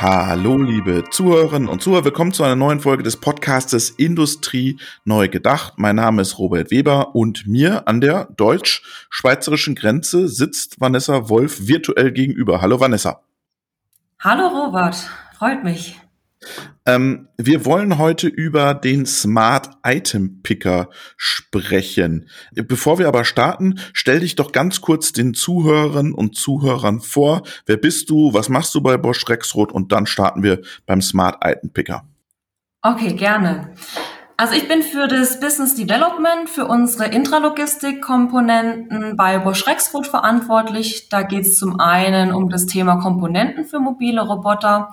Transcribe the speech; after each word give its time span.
Hallo, 0.00 0.56
liebe 0.56 1.02
Zuhörerinnen 1.10 1.68
und 1.68 1.82
Zuhörer. 1.82 2.04
Willkommen 2.04 2.32
zu 2.32 2.44
einer 2.44 2.54
neuen 2.54 2.78
Folge 2.78 3.02
des 3.02 3.16
Podcastes 3.16 3.90
Industrie 3.90 4.78
neu 5.04 5.26
gedacht. 5.26 5.72
Mein 5.76 5.96
Name 5.96 6.22
ist 6.22 6.38
Robert 6.38 6.70
Weber 6.70 7.16
und 7.16 7.48
mir 7.48 7.88
an 7.88 8.00
der 8.00 8.26
deutsch-schweizerischen 8.36 9.74
Grenze 9.74 10.28
sitzt 10.28 10.80
Vanessa 10.80 11.28
Wolf 11.28 11.66
virtuell 11.66 12.12
gegenüber. 12.12 12.60
Hallo, 12.60 12.78
Vanessa. 12.78 13.22
Hallo, 14.20 14.46
Robert. 14.46 14.94
Freut 15.36 15.64
mich. 15.64 15.98
Ähm, 16.86 17.28
wir 17.36 17.64
wollen 17.64 17.98
heute 17.98 18.28
über 18.28 18.74
den 18.74 19.06
Smart 19.06 19.70
Item 19.84 20.42
Picker 20.42 20.88
sprechen. 21.16 22.28
Bevor 22.54 22.98
wir 22.98 23.08
aber 23.08 23.24
starten, 23.24 23.80
stell 23.92 24.20
dich 24.20 24.36
doch 24.36 24.52
ganz 24.52 24.80
kurz 24.80 25.12
den 25.12 25.34
Zuhörerinnen 25.34 26.14
und 26.14 26.36
Zuhörern 26.36 27.00
vor. 27.00 27.42
Wer 27.66 27.76
bist 27.76 28.10
du? 28.10 28.32
Was 28.32 28.48
machst 28.48 28.74
du 28.74 28.80
bei 28.80 28.96
Bosch 28.96 29.28
Rexroth? 29.28 29.72
Und 29.72 29.92
dann 29.92 30.06
starten 30.06 30.42
wir 30.42 30.60
beim 30.86 31.02
Smart 31.02 31.44
Item 31.44 31.72
Picker. 31.72 32.04
Okay, 32.82 33.14
gerne. 33.14 33.72
Also 34.40 34.54
ich 34.54 34.68
bin 34.68 34.84
für 34.84 35.08
das 35.08 35.40
Business 35.40 35.74
Development 35.74 36.48
für 36.48 36.66
unsere 36.66 37.06
Intralogistik-Komponenten 37.06 39.16
bei 39.16 39.40
Bosch 39.40 39.66
Rexroth 39.66 40.06
verantwortlich. 40.06 41.08
Da 41.08 41.22
geht 41.22 41.44
es 41.44 41.58
zum 41.58 41.80
einen 41.80 42.32
um 42.32 42.48
das 42.48 42.66
Thema 42.66 43.00
Komponenten 43.00 43.64
für 43.64 43.80
mobile 43.80 44.20
Roboter 44.20 44.92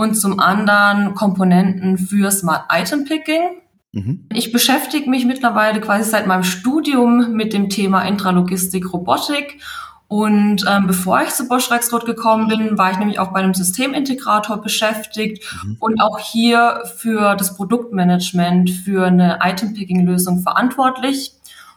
und 0.00 0.14
zum 0.14 0.40
anderen 0.40 1.14
Komponenten 1.14 1.98
für 1.98 2.30
Smart 2.30 2.64
Item 2.72 3.04
Picking. 3.04 3.60
Mhm. 3.92 4.28
Ich 4.32 4.50
beschäftige 4.50 5.10
mich 5.10 5.26
mittlerweile 5.26 5.78
quasi 5.82 6.08
seit 6.08 6.26
meinem 6.26 6.42
Studium 6.42 7.32
mit 7.32 7.52
dem 7.52 7.68
Thema 7.68 8.04
Intralogistik 8.08 8.94
Robotik. 8.94 9.60
Und 10.08 10.64
ähm, 10.66 10.86
bevor 10.86 11.20
ich 11.20 11.28
zu 11.28 11.46
Bosch 11.48 11.70
Rexroth 11.70 12.06
gekommen 12.06 12.48
bin, 12.48 12.78
war 12.78 12.90
ich 12.90 12.98
nämlich 12.98 13.18
auch 13.18 13.30
bei 13.32 13.40
einem 13.40 13.52
Systemintegrator 13.52 14.62
beschäftigt 14.62 15.44
mhm. 15.64 15.76
und 15.80 16.00
auch 16.00 16.18
hier 16.18 16.82
für 16.96 17.36
das 17.36 17.54
Produktmanagement 17.54 18.70
für 18.70 19.06
eine 19.06 19.40
Item-Picking-Lösung 19.42 20.40
verantwortlich. 20.40 21.34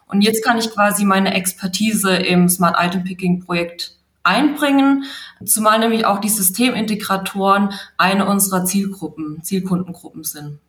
Und 0.08 0.22
jetzt 0.22 0.46
kann 0.46 0.58
ich 0.58 0.72
quasi 0.72 1.04
meine 1.04 1.34
Expertise 1.34 2.16
im 2.16 2.48
Smart 2.48 2.78
Item 2.80 3.04
Picking 3.04 3.44
Projekt 3.44 3.98
einbringen, 4.24 5.06
zumal 5.46 5.80
nämlich 5.80 6.06
auch 6.06 6.20
die 6.20 6.30
Systemintegratoren 6.30 7.74
eine 7.98 8.26
unserer 8.26 8.66
Zielgruppen, 8.66 9.44
Zielkundengruppen 9.44 10.24
sind. 10.24 10.60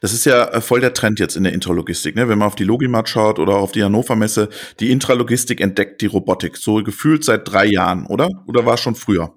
Das 0.00 0.12
ist 0.12 0.24
ja 0.24 0.44
äh, 0.44 0.60
voll 0.60 0.80
der 0.80 0.94
Trend 0.94 1.20
jetzt 1.20 1.36
in 1.36 1.44
der 1.44 1.52
Intralogistik, 1.52 2.16
ne? 2.16 2.28
Wenn 2.28 2.38
man 2.38 2.48
auf 2.48 2.54
die 2.54 2.64
Logimat 2.64 3.08
schaut 3.08 3.38
oder 3.38 3.56
auf 3.56 3.72
die 3.72 3.84
Hannover 3.84 4.16
Messe, 4.16 4.48
die 4.80 4.90
Intralogistik 4.90 5.60
entdeckt 5.60 6.00
die 6.00 6.06
Robotik. 6.06 6.56
So 6.56 6.82
gefühlt 6.82 7.24
seit 7.24 7.50
drei 7.50 7.66
Jahren, 7.66 8.06
oder? 8.06 8.28
Oder 8.46 8.64
war 8.64 8.74
es 8.74 8.80
schon 8.80 8.94
früher? 8.94 9.34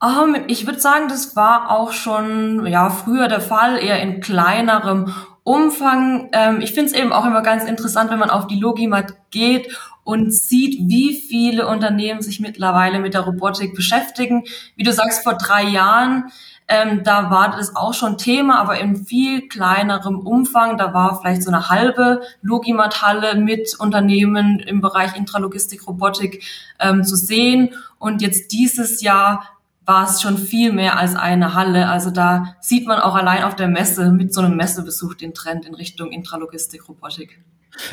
Um, 0.00 0.34
ähm, 0.34 0.44
ich 0.48 0.66
würde 0.66 0.80
sagen, 0.80 1.08
das 1.08 1.36
war 1.36 1.70
auch 1.70 1.92
schon 1.92 2.66
ja 2.66 2.90
früher 2.90 3.28
der 3.28 3.40
Fall, 3.40 3.78
eher 3.78 4.02
in 4.02 4.20
kleinerem 4.20 5.14
Umfang. 5.44 6.30
Ähm, 6.32 6.60
ich 6.60 6.72
finde 6.72 6.90
es 6.90 6.96
eben 6.96 7.12
auch 7.12 7.24
immer 7.24 7.42
ganz 7.42 7.64
interessant, 7.64 8.10
wenn 8.10 8.18
man 8.18 8.30
auf 8.30 8.46
die 8.46 8.58
Logimat 8.58 9.14
geht 9.30 9.78
und 10.04 10.32
sieht, 10.32 10.88
wie 10.88 11.14
viele 11.14 11.66
Unternehmen 11.66 12.22
sich 12.22 12.38
mittlerweile 12.38 13.00
mit 13.00 13.14
der 13.14 13.22
Robotik 13.22 13.74
beschäftigen. 13.74 14.44
Wie 14.76 14.84
du 14.84 14.92
sagst, 14.92 15.24
vor 15.24 15.34
drei 15.34 15.64
Jahren, 15.64 16.30
ähm, 16.68 17.02
da 17.04 17.30
war 17.30 17.50
das 17.50 17.74
auch 17.74 17.92
schon 17.92 18.16
Thema, 18.16 18.58
aber 18.60 18.78
in 18.78 19.04
viel 19.04 19.48
kleinerem 19.48 20.18
Umfang. 20.18 20.78
Da 20.78 20.94
war 20.94 21.20
vielleicht 21.20 21.42
so 21.42 21.50
eine 21.50 21.68
halbe 21.68 22.22
Logimat-Halle 22.42 23.36
mit 23.36 23.74
Unternehmen 23.78 24.60
im 24.60 24.80
Bereich 24.80 25.16
Intralogistik, 25.16 25.86
Robotik 25.86 26.44
ähm, 26.78 27.04
zu 27.04 27.16
sehen. 27.16 27.74
Und 27.98 28.22
jetzt 28.22 28.52
dieses 28.52 29.02
Jahr 29.02 29.44
war 29.86 30.08
es 30.08 30.22
schon 30.22 30.38
viel 30.38 30.72
mehr 30.72 30.98
als 30.98 31.14
eine 31.16 31.54
Halle. 31.54 31.88
Also 31.88 32.10
da 32.10 32.56
sieht 32.60 32.86
man 32.86 33.00
auch 33.00 33.14
allein 33.14 33.44
auf 33.44 33.56
der 33.56 33.68
Messe 33.68 34.10
mit 34.10 34.32
so 34.32 34.40
einem 34.40 34.56
Messebesuch 34.56 35.14
den 35.14 35.34
Trend 35.34 35.66
in 35.66 35.74
Richtung 35.74 36.12
Intralogistik, 36.12 36.88
Robotik. 36.88 37.42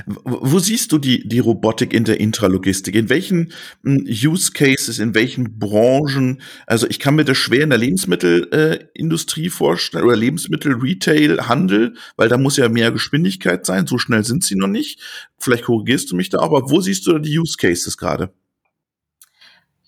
Wo 0.05 0.59
siehst 0.59 0.91
du 0.91 0.97
die, 0.97 1.27
die 1.27 1.39
Robotik 1.39 1.93
in 1.93 2.03
der 2.03 2.19
Intralogistik? 2.19 2.95
In 2.95 3.09
welchen 3.09 3.51
hm, 3.83 4.05
Use 4.07 4.51
Cases, 4.51 4.99
in 4.99 5.15
welchen 5.15 5.57
Branchen? 5.57 6.41
Also 6.67 6.87
ich 6.87 6.99
kann 6.99 7.15
mir 7.15 7.25
das 7.25 7.37
schwer 7.37 7.63
in 7.63 7.69
der 7.69 7.79
Lebensmittelindustrie 7.79 9.47
äh, 9.47 9.49
vorstellen 9.49 10.05
oder 10.05 10.15
Lebensmittel-Retail, 10.15 11.47
Handel, 11.47 11.95
weil 12.15 12.29
da 12.29 12.37
muss 12.37 12.57
ja 12.57 12.69
mehr 12.69 12.91
Geschwindigkeit 12.91 13.65
sein. 13.65 13.87
So 13.87 13.97
schnell 13.97 14.23
sind 14.23 14.43
sie 14.43 14.55
noch 14.55 14.67
nicht. 14.67 14.99
Vielleicht 15.39 15.65
korrigierst 15.65 16.11
du 16.11 16.15
mich 16.15 16.29
da, 16.29 16.39
aber 16.39 16.69
wo 16.69 16.81
siehst 16.81 17.07
du 17.07 17.13
da 17.13 17.19
die 17.19 17.37
Use 17.37 17.57
Cases 17.57 17.97
gerade? 17.97 18.31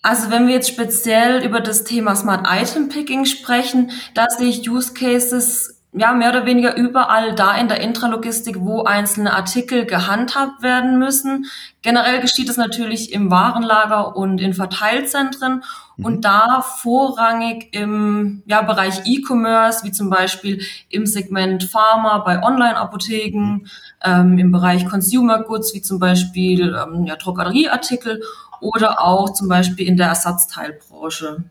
Also 0.01 0.29
wenn 0.31 0.47
wir 0.47 0.55
jetzt 0.55 0.67
speziell 0.67 1.45
über 1.45 1.61
das 1.61 1.85
Thema 1.85 2.13
Smart 2.15 2.45
Item 2.49 2.89
Picking 2.89 3.25
sprechen, 3.25 3.91
da 4.13 4.27
sehe 4.29 4.49
ich 4.49 4.69
Use 4.69 4.93
Cases 4.93 5.72
ja 5.93 6.13
mehr 6.13 6.29
oder 6.29 6.45
weniger 6.45 6.75
überall 6.75 7.35
da 7.35 7.55
in 7.55 7.67
der 7.67 7.81
Intralogistik, 7.81 8.57
wo 8.59 8.83
einzelne 8.83 9.33
Artikel 9.33 9.85
gehandhabt 9.85 10.63
werden 10.63 10.97
müssen. 10.97 11.45
Generell 11.81 12.19
geschieht 12.19 12.49
es 12.49 12.57
natürlich 12.57 13.13
im 13.13 13.29
Warenlager 13.29 14.15
und 14.15 14.41
in 14.41 14.53
Verteilzentren 14.53 15.63
mhm. 15.97 16.05
und 16.05 16.25
da 16.25 16.61
vorrangig 16.61 17.69
im 17.73 18.41
ja, 18.47 18.61
Bereich 18.63 19.01
E-Commerce, 19.05 19.83
wie 19.83 19.91
zum 19.91 20.09
Beispiel 20.09 20.61
im 20.89 21.05
Segment 21.05 21.63
Pharma 21.65 22.19
bei 22.19 22.41
Online-Apotheken, 22.41 23.37
mhm. 23.37 23.67
ähm, 24.03 24.37
im 24.39 24.51
Bereich 24.51 24.85
Consumer 24.87 25.43
Goods, 25.43 25.75
wie 25.75 25.81
zum 25.81 25.99
Beispiel 25.99 26.75
ähm, 26.75 27.05
ja, 27.05 27.15
Drogerieartikel 27.15 28.23
oder 28.61 29.01
auch 29.01 29.33
zum 29.33 29.47
Beispiel 29.47 29.87
in 29.87 29.97
der 29.97 30.07
Ersatzteilbranche. 30.07 31.43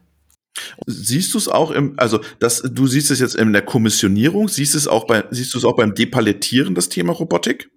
Siehst 0.86 1.34
du 1.34 1.38
es 1.38 1.48
auch 1.48 1.70
im, 1.70 1.94
also 1.96 2.20
das, 2.38 2.62
du 2.62 2.86
siehst 2.86 3.10
es 3.10 3.20
jetzt 3.20 3.34
in 3.34 3.52
der 3.52 3.62
Kommissionierung, 3.62 4.48
siehst 4.48 4.74
es 4.74 4.86
auch 4.86 5.06
bei, 5.06 5.24
siehst 5.30 5.54
du 5.54 5.58
es 5.58 5.64
auch 5.64 5.76
beim 5.76 5.94
Depalettieren, 5.94 6.74
das 6.74 6.88
Thema 6.88 7.12
Robotik? 7.12 7.70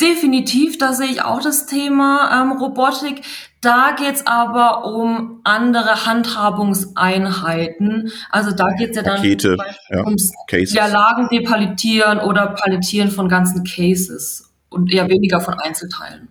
Definitiv, 0.00 0.78
da 0.78 0.94
sehe 0.94 1.08
ich 1.08 1.22
auch 1.22 1.42
das 1.42 1.66
Thema 1.66 2.42
ähm, 2.42 2.52
Robotik. 2.52 3.20
Da 3.60 3.94
geht's 3.96 4.26
aber 4.26 4.86
um 4.86 5.40
andere 5.44 6.06
Handhabungseinheiten. 6.06 8.10
Also 8.30 8.52
da 8.52 8.70
geht's 8.78 8.96
ja 8.96 9.02
dann 9.02 9.16
Pakete, 9.16 9.58
ja, 9.90 10.06
ums 10.06 10.32
ja, 10.50 10.86
Lagen 10.86 11.28
depalettieren 11.30 12.20
oder 12.20 12.46
Palettieren 12.46 13.10
von 13.10 13.28
ganzen 13.28 13.64
Cases 13.64 14.50
und 14.70 14.90
eher 14.90 15.10
weniger 15.10 15.42
von 15.42 15.52
Einzelteilen. 15.54 16.28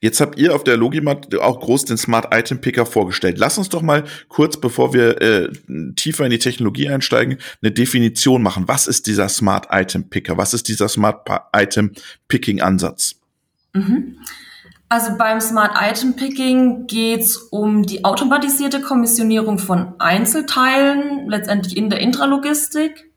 Jetzt 0.00 0.20
habt 0.20 0.38
ihr 0.38 0.54
auf 0.54 0.64
der 0.64 0.76
Logimat 0.76 1.34
auch 1.36 1.60
groß 1.60 1.84
den 1.86 1.96
Smart 1.96 2.34
Item 2.34 2.60
Picker 2.60 2.86
vorgestellt. 2.86 3.38
Lass 3.38 3.58
uns 3.58 3.68
doch 3.68 3.82
mal 3.82 4.04
kurz, 4.28 4.56
bevor 4.58 4.92
wir 4.92 5.20
äh, 5.20 5.52
tiefer 5.96 6.24
in 6.24 6.30
die 6.30 6.38
Technologie 6.38 6.88
einsteigen, 6.88 7.38
eine 7.62 7.72
Definition 7.72 8.42
machen. 8.42 8.68
Was 8.68 8.86
ist 8.86 9.06
dieser 9.06 9.28
Smart 9.28 9.68
Item 9.70 10.08
Picker? 10.08 10.36
Was 10.36 10.54
ist 10.54 10.68
dieser 10.68 10.88
Smart 10.88 11.28
Item 11.54 11.92
Picking 12.28 12.60
Ansatz? 12.60 13.16
Mhm. 13.72 14.18
Also 14.88 15.16
beim 15.16 15.40
Smart 15.40 15.72
Item 15.80 16.14
Picking 16.14 16.86
geht's 16.86 17.36
um 17.36 17.84
die 17.84 18.04
automatisierte 18.04 18.80
Kommissionierung 18.80 19.58
von 19.58 19.94
Einzelteilen, 19.98 21.28
letztendlich 21.28 21.76
in 21.76 21.90
der 21.90 22.00
Intralogistik. 22.00 23.10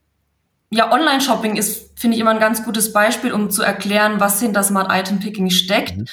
Ja, 0.70 0.92
Online-Shopping 0.92 1.56
ist, 1.56 1.98
finde 2.00 2.16
ich, 2.16 2.22
immer 2.22 2.32
ein 2.32 2.40
ganz 2.40 2.64
gutes 2.64 2.92
Beispiel, 2.94 3.32
um 3.32 3.52
zu 3.52 3.62
erklären, 3.62 4.20
was 4.20 4.40
hinter 4.40 4.64
Smart 4.64 4.90
Item 4.92 5.20
Picking 5.20 5.50
steckt. 5.50 5.98
Mhm. 5.98 6.06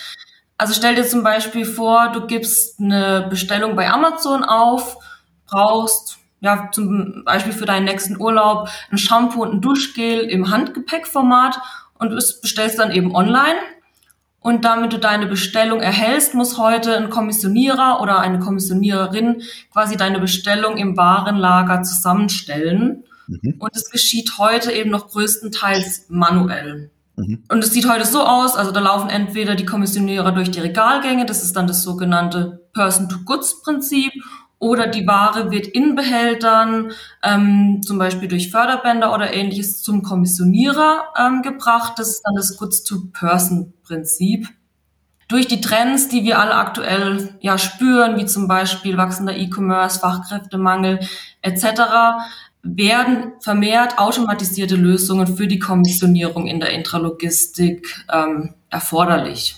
Also 0.56 0.72
stell 0.74 0.94
dir 0.94 1.06
zum 1.06 1.22
Beispiel 1.22 1.64
vor, 1.64 2.12
du 2.12 2.26
gibst 2.26 2.80
eine 2.80 3.26
Bestellung 3.28 3.74
bei 3.74 3.90
Amazon 3.90 4.44
auf, 4.44 4.98
brauchst 5.46 6.18
ja 6.40 6.68
zum 6.72 7.24
Beispiel 7.24 7.52
für 7.52 7.66
deinen 7.66 7.84
nächsten 7.84 8.20
Urlaub 8.20 8.68
ein 8.90 8.98
Shampoo 8.98 9.42
und 9.42 9.54
ein 9.54 9.60
Duschgel 9.60 10.20
im 10.20 10.50
Handgepäckformat 10.50 11.58
und 11.98 12.14
bestellst 12.42 12.78
dann 12.78 12.92
eben 12.92 13.14
online. 13.14 13.58
Und 14.40 14.66
damit 14.66 14.92
du 14.92 14.98
deine 14.98 15.26
Bestellung 15.26 15.80
erhältst, 15.80 16.34
muss 16.34 16.58
heute 16.58 16.96
ein 16.98 17.08
Kommissionierer 17.08 18.00
oder 18.02 18.20
eine 18.20 18.40
Kommissioniererin 18.40 19.42
quasi 19.72 19.96
deine 19.96 20.20
Bestellung 20.20 20.76
im 20.76 20.98
Warenlager 20.98 21.82
zusammenstellen. 21.82 23.04
Mhm. 23.26 23.54
Und 23.58 23.74
es 23.74 23.90
geschieht 23.90 24.36
heute 24.36 24.70
eben 24.70 24.90
noch 24.90 25.08
größtenteils 25.08 26.06
manuell. 26.10 26.90
Mhm. 27.16 27.44
Und 27.48 27.64
es 27.64 27.72
sieht 27.72 27.88
heute 27.88 28.04
so 28.04 28.22
aus, 28.22 28.56
also 28.56 28.72
da 28.72 28.80
laufen 28.80 29.08
entweder 29.08 29.54
die 29.54 29.64
Kommissionierer 29.64 30.32
durch 30.32 30.50
die 30.50 30.60
Regalgänge, 30.60 31.26
das 31.26 31.42
ist 31.42 31.54
dann 31.56 31.66
das 31.66 31.82
sogenannte 31.82 32.68
Person-to-Goods-Prinzip, 32.72 34.12
oder 34.58 34.86
die 34.86 35.06
Ware 35.06 35.50
wird 35.50 35.66
in 35.66 35.94
Behältern, 35.94 36.92
ähm, 37.22 37.82
zum 37.82 37.98
Beispiel 37.98 38.28
durch 38.28 38.50
Förderbänder 38.50 39.12
oder 39.12 39.34
ähnliches, 39.34 39.82
zum 39.82 40.02
Kommissionierer 40.02 41.08
ähm, 41.18 41.42
gebracht. 41.42 41.98
Das 41.98 42.08
ist 42.08 42.22
dann 42.24 42.34
das 42.34 42.56
Goods-to-Person-Prinzip. 42.56 44.48
Durch 45.28 45.48
die 45.48 45.60
Trends, 45.60 46.08
die 46.08 46.24
wir 46.24 46.38
alle 46.38 46.54
aktuell 46.54 47.36
ja 47.40 47.58
spüren, 47.58 48.16
wie 48.16 48.26
zum 48.26 48.48
Beispiel 48.48 48.96
wachsender 48.96 49.36
E-Commerce, 49.36 49.98
Fachkräftemangel 50.00 51.00
etc., 51.42 51.64
werden 52.64 53.32
vermehrt 53.40 53.98
automatisierte 53.98 54.76
Lösungen 54.76 55.36
für 55.36 55.46
die 55.46 55.58
Kommissionierung 55.58 56.46
in 56.46 56.60
der 56.60 56.70
Intralogistik 56.70 58.04
ähm, 58.12 58.54
erforderlich. 58.70 59.56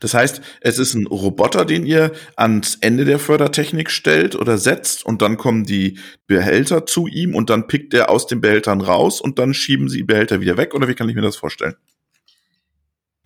Das 0.00 0.14
heißt, 0.14 0.40
es 0.60 0.78
ist 0.78 0.94
ein 0.94 1.06
Roboter, 1.06 1.64
den 1.64 1.84
ihr 1.86 2.12
ans 2.36 2.78
Ende 2.80 3.04
der 3.04 3.18
Fördertechnik 3.18 3.90
stellt 3.90 4.34
oder 4.34 4.58
setzt 4.58 5.04
und 5.04 5.22
dann 5.22 5.36
kommen 5.36 5.64
die 5.64 5.98
Behälter 6.26 6.86
zu 6.86 7.06
ihm 7.06 7.34
und 7.34 7.50
dann 7.50 7.66
pickt 7.66 7.94
er 7.94 8.10
aus 8.10 8.26
den 8.26 8.40
Behältern 8.40 8.80
raus 8.80 9.20
und 9.20 9.38
dann 9.38 9.54
schieben 9.54 9.88
sie 9.88 9.98
die 9.98 10.04
Behälter 10.04 10.40
wieder 10.40 10.56
weg 10.56 10.74
oder 10.74 10.88
wie 10.88 10.94
kann 10.94 11.08
ich 11.08 11.14
mir 11.14 11.22
das 11.22 11.36
vorstellen? 11.36 11.76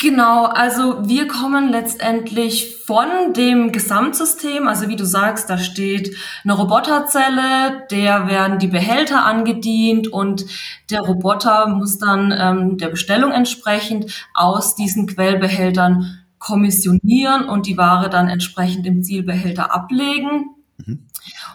Genau, 0.02 0.46
also 0.46 1.06
wir 1.06 1.28
kommen 1.28 1.68
letztendlich 1.68 2.78
von 2.86 3.34
dem 3.36 3.70
Gesamtsystem, 3.70 4.66
also 4.66 4.88
wie 4.88 4.96
du 4.96 5.04
sagst, 5.04 5.50
da 5.50 5.58
steht 5.58 6.16
eine 6.42 6.54
Roboterzelle, 6.54 7.86
der 7.90 8.26
werden 8.26 8.58
die 8.58 8.68
Behälter 8.68 9.26
angedient 9.26 10.08
und 10.08 10.46
der 10.88 11.00
Roboter 11.02 11.68
muss 11.68 11.98
dann 11.98 12.34
ähm, 12.34 12.78
der 12.78 12.88
Bestellung 12.88 13.30
entsprechend 13.30 14.26
aus 14.32 14.74
diesen 14.74 15.06
Quellbehältern 15.06 16.24
kommissionieren 16.38 17.44
und 17.44 17.66
die 17.66 17.76
Ware 17.76 18.08
dann 18.08 18.28
entsprechend 18.28 18.86
im 18.86 19.02
Zielbehälter 19.02 19.74
ablegen. 19.74 20.54
Mhm. 20.78 21.08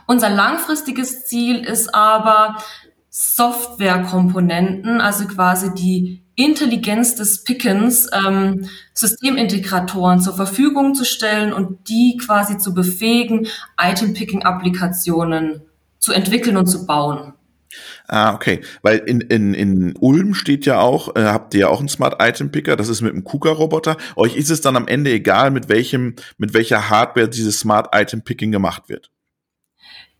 Unser 0.05 0.29
langfristiges 0.29 1.25
Ziel 1.25 1.61
ist 1.65 1.95
aber, 1.95 2.57
Softwarekomponenten, 3.09 4.99
also 4.99 5.25
quasi 5.25 5.73
die 5.73 6.24
Intelligenz 6.35 7.15
des 7.15 7.43
Pickens, 7.43 8.09
ähm, 8.13 8.69
Systemintegratoren 8.93 10.19
zur 10.19 10.35
Verfügung 10.35 10.93
zu 10.93 11.05
stellen 11.05 11.53
und 11.53 11.89
die 11.89 12.17
quasi 12.17 12.57
zu 12.57 12.73
befähigen, 12.73 13.47
Item-Picking-Applikationen 13.79 15.61
zu 15.99 16.11
entwickeln 16.11 16.57
und 16.57 16.67
zu 16.67 16.85
bauen. 16.85 17.33
Ah, 18.07 18.33
okay. 18.33 18.61
Weil 18.83 18.99
in, 18.99 19.21
in, 19.21 19.53
in 19.53 19.95
Ulm 19.99 20.33
steht 20.33 20.65
ja 20.65 20.79
auch, 20.79 21.15
äh, 21.15 21.23
habt 21.23 21.53
ihr 21.53 21.61
ja 21.61 21.67
auch 21.69 21.79
einen 21.79 21.89
Smart 21.89 22.21
Item 22.21 22.51
Picker, 22.51 22.75
das 22.75 22.89
ist 22.89 23.01
mit 23.01 23.13
einem 23.13 23.23
KUKA-Roboter. 23.23 23.97
Euch 24.15 24.35
ist 24.35 24.51
es 24.51 24.61
dann 24.61 24.75
am 24.75 24.87
Ende 24.87 25.11
egal, 25.11 25.51
mit 25.51 25.69
welchem, 25.69 26.15
mit 26.37 26.53
welcher 26.53 26.89
Hardware 26.89 27.27
dieses 27.27 27.59
Smart 27.59 27.89
Item 27.93 28.21
Picking 28.21 28.51
gemacht 28.51 28.83
wird. 28.87 29.09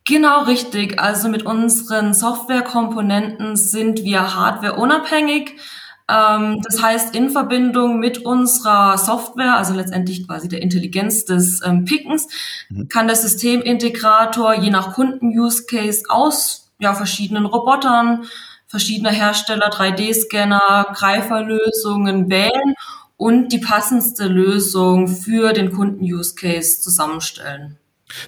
Genau 0.08 0.44
richtig. 0.44 1.00
Also 1.00 1.30
mit 1.30 1.44
unseren 1.44 2.14
Softwarekomponenten 2.14 3.56
sind 3.56 4.04
wir 4.04 4.36
hardwareunabhängig. 4.36 5.52
Ähm, 5.52 5.60
das 6.08 6.82
heißt, 6.82 7.16
in 7.16 7.32
Verbindung 7.32 8.00
mit 8.00 8.20
unserer 8.20 8.98
Software, 8.98 9.58
also 9.58 9.74
letztendlich 9.74 10.28
quasi 10.28 10.48
der 10.48 10.62
Intelligenz 10.62 11.26
des 11.26 11.62
ähm, 11.66 11.86
Pickens, 11.86 12.28
mhm. 12.70 12.88
kann 12.90 13.08
der 13.08 13.16
Systemintegrator 13.16 14.54
je 14.54 14.70
nach 14.70 14.94
Kunden-Use-Case 14.94 16.04
aus 16.10 16.72
ja, 16.80 16.94
verschiedenen 16.94 17.46
Robotern, 17.46 18.26
verschiedener 18.68 19.12
Hersteller, 19.12 19.70
3D-Scanner, 19.72 20.94
Greiferlösungen 20.94 22.30
wählen 22.30 22.76
und 23.18 23.52
die 23.52 23.60
passendste 23.60 24.28
Lösung 24.28 25.08
für 25.08 25.54
den 25.54 25.72
Kunden-Use-Case 25.72 26.82
zusammenstellen. 26.82 27.80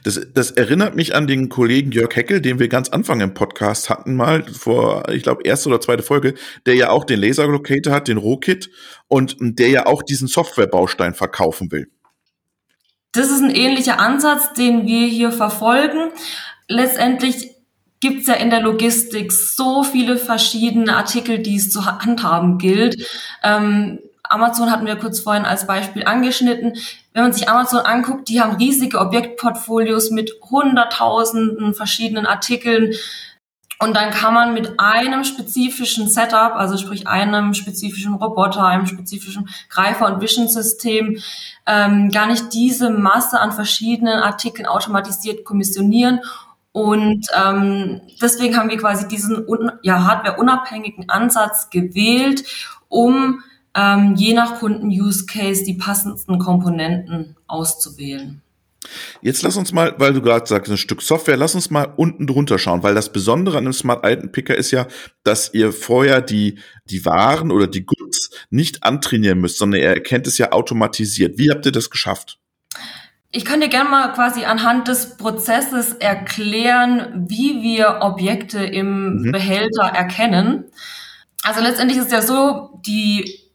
Das, 0.04 0.20
das 0.34 0.52
erinnert 0.52 0.96
mich 0.96 1.16
an 1.16 1.28
den 1.28 1.50
Kollegen 1.50 1.92
Jörg 1.92 2.16
Heckel, 2.16 2.42
den 2.42 2.60
wir 2.60 2.68
ganz 2.68 2.90
Anfang 2.90 3.22
im 3.22 3.34
Podcast 3.34 3.90
hatten, 3.90 4.16
mal 4.16 4.44
vor, 4.44 5.10
ich 5.10 5.24
glaube, 5.24 5.44
erste 5.44 5.70
oder 5.70 5.82
zweite 5.82 6.04
Folge, 6.04 6.34
der 6.66 6.76
ja 6.76 6.90
auch 6.90 7.06
den 7.06 7.20
Laser 7.20 7.48
Locator 7.48 7.94
hat, 7.94 8.08
den 8.08 8.18
Rohkit 8.18 8.70
und 9.08 9.38
der 9.40 9.70
ja 9.70 9.86
auch 9.86 10.04
diesen 10.04 10.28
Softwarebaustein 10.28 11.14
verkaufen 11.14 11.72
will. 11.72 11.88
Das 13.12 13.32
ist 13.32 13.42
ein 13.42 13.56
ähnlicher 13.56 14.00
Ansatz, 14.00 14.54
den 14.54 14.86
wir 14.86 15.08
hier 15.08 15.32
verfolgen. 15.32 16.12
Letztendlich 16.68 17.52
gibt 18.00 18.22
es 18.22 18.28
ja 18.28 18.36
in 18.36 18.50
der 18.50 18.62
Logistik 18.62 19.32
so 19.32 19.84
viele 19.84 20.18
verschiedene 20.18 20.96
Artikel, 20.96 21.40
die 21.40 21.56
es 21.56 21.72
zu 21.72 21.86
handhaben 21.86 22.58
gilt. 22.58 23.08
Ähm, 23.44 24.00
Amazon 24.30 24.72
hatten 24.72 24.86
wir 24.86 24.96
kurz 24.96 25.20
vorhin 25.20 25.46
als 25.46 25.68
Beispiel 25.68 26.04
angeschnitten. 26.04 26.74
Wenn 27.14 27.24
man 27.24 27.34
sich 27.34 27.50
Amazon 27.50 27.80
anguckt, 27.80 28.30
die 28.30 28.42
haben 28.42 28.58
riesige 28.58 29.00
Objektportfolios 29.00 30.12
mit 30.12 30.32
hunderttausenden 30.50 31.74
verschiedenen 31.74 32.26
Artikeln. 32.26 32.94
Und 33.80 33.96
dann 33.96 34.10
kann 34.10 34.34
man 34.34 34.54
mit 34.54 34.80
einem 34.80 35.24
spezifischen 35.24 36.10
Setup, 36.10 36.54
also 36.56 36.78
sprich 36.78 37.08
einem 37.08 37.54
spezifischen 37.54 38.16
Roboter, 38.16 38.66
einem 38.66 38.88
spezifischen 38.88 39.50
Greifer- 39.70 40.08
und 40.08 40.20
Vision-System, 40.20 41.22
ähm, 41.68 42.10
gar 42.12 42.26
nicht 42.26 42.54
diese 42.54 42.90
Masse 42.90 43.40
an 43.40 43.52
verschiedenen 43.52 44.20
Artikeln 44.20 44.66
automatisiert 44.66 45.46
kommissionieren 45.46 46.22
und 46.78 47.26
ähm, 47.36 48.02
deswegen 48.22 48.56
haben 48.56 48.70
wir 48.70 48.78
quasi 48.78 49.08
diesen 49.08 49.48
ja, 49.82 50.04
hardware-unabhängigen 50.04 51.10
Ansatz 51.10 51.72
gewählt, 51.72 52.44
um 52.88 53.42
ähm, 53.78 54.16
je 54.16 54.34
nach 54.34 54.60
Kunden-Use-Case 54.60 55.64
die 55.64 55.76
passendsten 55.76 56.40
Komponenten 56.40 57.36
auszuwählen. 57.46 58.42
Jetzt 59.22 59.44
lass 59.44 59.58
uns 59.58 59.74
mal, 59.74 59.96
weil 59.98 60.14
du 60.14 60.22
gerade 60.22 60.48
sagst, 60.48 60.72
ein 60.72 60.78
Stück 60.78 61.02
Software, 61.02 61.38
lass 61.38 61.56
uns 61.56 61.70
mal 61.70 61.94
unten 61.98 62.26
drunter 62.26 62.58
schauen, 62.58 62.84
weil 62.84 62.96
das 62.96 63.12
Besondere 63.12 63.58
an 63.58 63.66
einem 63.66 63.74
Smart 63.74 64.06
Item 64.06 64.32
Picker 64.32 64.56
ist 64.56 64.72
ja, 64.72 64.88
dass 65.24 65.54
ihr 65.54 65.74
vorher 65.74 66.22
die, 66.22 66.60
die 66.86 67.06
Waren 67.06 67.52
oder 67.52 67.68
die 67.68 67.86
Goods 67.86 68.32
nicht 68.50 68.84
antrainieren 68.84 69.40
müsst, 69.40 69.58
sondern 69.58 69.82
ihr 69.82 69.88
erkennt 69.88 70.26
es 70.26 70.38
ja 70.38 70.52
automatisiert. 70.54 71.38
Wie 71.38 71.52
habt 71.52 71.66
ihr 71.66 71.72
das 71.72 71.90
geschafft? 71.90 72.40
Ich 73.32 73.44
kann 73.44 73.60
dir 73.60 73.68
gerne 73.68 73.90
mal 73.90 74.14
quasi 74.14 74.46
anhand 74.46 74.88
des 74.88 75.18
Prozesses 75.18 75.94
erklären, 75.94 77.26
wie 77.28 77.62
wir 77.62 78.00
Objekte 78.02 78.64
im 78.64 79.18
mhm. 79.18 79.32
Behälter 79.32 79.84
erkennen. 79.84 80.64
Also 81.44 81.62
letztendlich 81.62 82.00
ist 82.00 82.12
ja 82.12 82.22
so, 82.22 82.80
die 82.86 83.47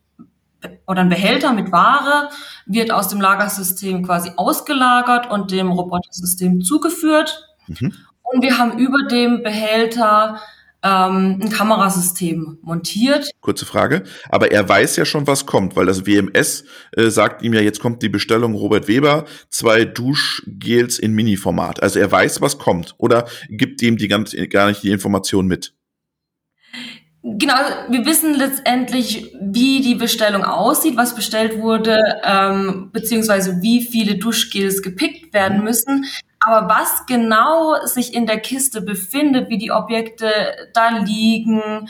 oder 0.87 1.01
ein 1.01 1.09
Behälter 1.09 1.53
mit 1.53 1.73
Ware 1.73 2.29
wird 2.67 2.91
aus 2.91 3.09
dem 3.09 3.21
Lagersystem 3.21 4.05
quasi 4.05 4.33
ausgelagert 4.37 5.31
und 5.31 5.51
dem 5.51 5.71
Robotersystem 5.71 6.61
zugeführt. 6.63 7.49
Mhm. 7.67 7.93
Und 8.23 8.43
wir 8.43 8.59
haben 8.59 8.79
über 8.79 9.07
dem 9.09 9.43
Behälter 9.43 10.41
ähm, 10.83 11.39
ein 11.41 11.51
Kamerasystem 11.51 12.59
montiert. 12.63 13.31
Kurze 13.41 13.67
Frage. 13.67 14.03
Aber 14.31 14.51
er 14.51 14.69
weiß 14.69 14.97
ja 14.97 15.05
schon, 15.05 15.27
was 15.27 15.47
kommt, 15.47 15.77
weil 15.77 15.87
das 15.87 16.07
WMS 16.07 16.65
äh, 16.97 17.09
sagt 17.09 17.43
ihm 17.43 17.55
ja, 17.55 17.61
jetzt 17.61 17.81
kommt 17.81 18.03
die 18.03 18.09
Bestellung 18.09 18.55
Robert 18.55 18.89
Weber, 18.89 19.25
zwei 19.49 19.85
Duschgels 19.85 20.99
in 20.99 21.13
Mini-Format. 21.13 21.83
Also 21.83 22.01
er 22.01 22.11
weiß, 22.11 22.41
was 22.41 22.59
kommt. 22.59 22.95
Oder 22.99 23.27
gibt 23.49 23.81
ihm 23.83 23.97
die 23.97 24.09
ganz, 24.09 24.35
gar 24.51 24.69
nicht 24.69 24.83
die 24.83 24.91
Information 24.91 25.47
mit? 25.47 25.75
Genau, 27.25 27.55
wir 27.89 28.05
wissen 28.05 28.35
letztendlich, 28.35 29.33
wie 29.41 29.81
die 29.81 29.95
Bestellung 29.95 30.45
aussieht, 30.45 30.97
was 30.97 31.15
bestellt 31.15 31.61
wurde, 31.61 32.21
ähm, 32.25 32.91
beziehungsweise 32.93 33.63
wie 33.63 33.81
viele 33.81 34.17
Duschgels 34.17 34.83
gepickt 34.83 35.33
werden 35.33 35.59
mhm. 35.59 35.65
müssen. 35.65 36.05
Aber 36.41 36.69
was 36.69 37.07
genau 37.07 37.77
sich 37.87 38.13
in 38.15 38.27
der 38.27 38.41
Kiste 38.41 38.81
befindet, 38.81 39.49
wie 39.51 39.59
die 39.59 39.71
Objekte 39.71 40.29
da 40.75 40.99
liegen, 40.99 41.89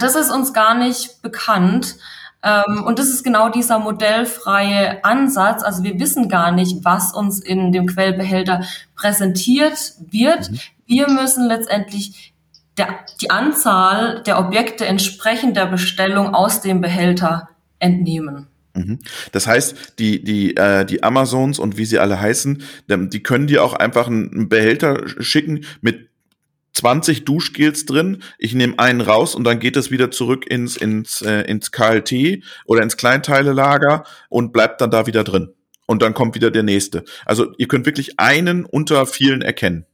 das 0.00 0.16
ist 0.16 0.32
uns 0.32 0.52
gar 0.52 0.74
nicht 0.74 1.22
bekannt. 1.22 1.96
Ähm, 2.42 2.82
und 2.84 2.98
das 2.98 3.06
ist 3.06 3.22
genau 3.22 3.50
dieser 3.50 3.78
modellfreie 3.78 5.04
Ansatz. 5.04 5.62
Also 5.62 5.84
wir 5.84 6.00
wissen 6.00 6.28
gar 6.28 6.50
nicht, 6.50 6.84
was 6.84 7.14
uns 7.14 7.38
in 7.40 7.70
dem 7.70 7.86
Quellbehälter 7.86 8.62
präsentiert 8.96 9.94
wird. 10.10 10.50
Mhm. 10.50 10.58
Wir 10.86 11.08
müssen 11.08 11.46
letztendlich 11.46 12.33
der, 12.78 13.04
die 13.20 13.30
Anzahl 13.30 14.22
der 14.24 14.38
Objekte 14.38 14.86
entsprechend 14.86 15.56
der 15.56 15.66
Bestellung 15.66 16.34
aus 16.34 16.60
dem 16.60 16.80
Behälter 16.80 17.48
entnehmen. 17.78 18.48
Mhm. 18.74 18.98
Das 19.32 19.46
heißt, 19.46 19.98
die, 19.98 20.22
die, 20.22 20.56
äh, 20.56 20.84
die 20.84 21.02
Amazons 21.02 21.58
und 21.58 21.76
wie 21.76 21.84
sie 21.84 21.98
alle 21.98 22.20
heißen, 22.20 22.62
die 22.88 23.22
können 23.22 23.46
dir 23.46 23.62
auch 23.62 23.74
einfach 23.74 24.08
einen 24.08 24.48
Behälter 24.48 25.04
schicken 25.22 25.64
mit 25.80 26.08
20 26.74 27.24
Duschgels 27.24 27.86
drin. 27.86 28.22
Ich 28.38 28.54
nehme 28.54 28.78
einen 28.78 29.00
raus 29.00 29.34
und 29.34 29.44
dann 29.44 29.60
geht 29.60 29.76
es 29.76 29.90
wieder 29.90 30.10
zurück 30.10 30.44
ins, 30.46 30.76
ins, 30.76 31.22
äh, 31.22 31.42
ins 31.42 31.70
KLT 31.70 32.42
oder 32.66 32.82
ins 32.82 32.96
Kleinteilelager 32.96 34.04
und 34.28 34.52
bleibt 34.52 34.80
dann 34.80 34.90
da 34.90 35.06
wieder 35.06 35.22
drin. 35.22 35.50
Und 35.86 36.02
dann 36.02 36.14
kommt 36.14 36.34
wieder 36.34 36.50
der 36.50 36.62
nächste. 36.62 37.04
Also 37.24 37.52
ihr 37.58 37.68
könnt 37.68 37.86
wirklich 37.86 38.18
einen 38.18 38.64
unter 38.64 39.06
vielen 39.06 39.42
erkennen. 39.42 39.86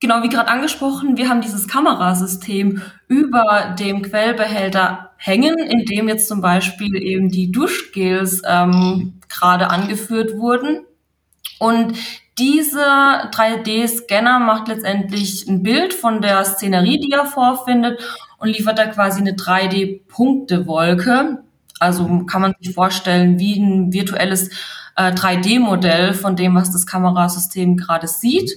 Genau, 0.00 0.22
wie 0.22 0.28
gerade 0.28 0.50
angesprochen, 0.50 1.16
wir 1.16 1.30
haben 1.30 1.40
dieses 1.40 1.68
Kamerasystem 1.68 2.82
über 3.08 3.74
dem 3.78 4.02
Quellbehälter 4.02 5.12
hängen, 5.16 5.58
in 5.58 5.86
dem 5.86 6.08
jetzt 6.08 6.28
zum 6.28 6.42
Beispiel 6.42 7.02
eben 7.02 7.30
die 7.30 7.50
Duschgels 7.50 8.42
ähm, 8.46 9.20
gerade 9.28 9.70
angeführt 9.70 10.36
wurden. 10.36 10.84
Und 11.58 11.96
dieser 12.38 13.30
3D-Scanner 13.30 14.38
macht 14.38 14.68
letztendlich 14.68 15.48
ein 15.48 15.62
Bild 15.62 15.94
von 15.94 16.20
der 16.20 16.44
Szenerie, 16.44 17.00
die 17.00 17.12
er 17.12 17.24
vorfindet 17.24 17.98
und 18.36 18.48
liefert 18.48 18.78
da 18.78 18.86
quasi 18.86 19.20
eine 19.20 19.32
3D-Punktewolke. 19.32 21.38
Also 21.80 22.26
kann 22.26 22.42
man 22.42 22.54
sich 22.60 22.74
vorstellen, 22.74 23.38
wie 23.38 23.58
ein 23.58 23.94
virtuelles 23.94 24.50
äh, 24.96 25.12
3D-Modell 25.12 26.12
von 26.12 26.36
dem, 26.36 26.54
was 26.54 26.70
das 26.70 26.86
Kamerasystem 26.86 27.78
gerade 27.78 28.08
sieht. 28.08 28.52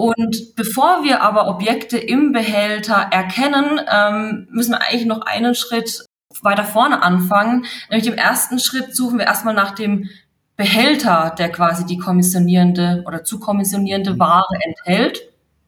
Und 0.00 0.56
bevor 0.56 1.04
wir 1.04 1.20
aber 1.20 1.46
Objekte 1.46 1.98
im 1.98 2.32
Behälter 2.32 2.94
erkennen, 2.94 3.78
ähm, 3.86 4.48
müssen 4.50 4.70
wir 4.70 4.80
eigentlich 4.80 5.04
noch 5.04 5.20
einen 5.20 5.54
Schritt 5.54 6.06
weiter 6.40 6.64
vorne 6.64 7.02
anfangen. 7.02 7.66
Nämlich 7.90 8.08
im 8.08 8.14
ersten 8.14 8.58
Schritt 8.58 8.96
suchen 8.96 9.18
wir 9.18 9.26
erstmal 9.26 9.52
nach 9.52 9.72
dem 9.74 10.08
Behälter, 10.56 11.34
der 11.36 11.50
quasi 11.52 11.84
die 11.84 11.98
kommissionierende 11.98 13.04
oder 13.06 13.24
zu 13.24 13.40
kommissionierende 13.40 14.18
Ware 14.18 14.58
enthält. 14.62 15.20